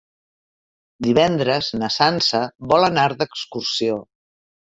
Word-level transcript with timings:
Divendres 1.07 1.69
na 1.81 1.89
Sança 1.97 2.41
vol 2.73 2.87
anar 2.89 3.05
d'excursió. 3.21 4.01